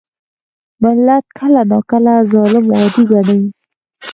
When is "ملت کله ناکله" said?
0.81-2.13